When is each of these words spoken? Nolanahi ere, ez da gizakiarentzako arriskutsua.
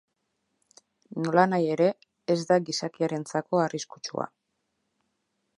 Nolanahi 1.25 1.69
ere, 1.75 1.91
ez 2.37 2.39
da 2.53 2.59
gizakiarentzako 2.71 3.63
arriskutsua. 3.69 4.31